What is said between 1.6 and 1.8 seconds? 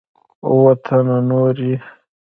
یې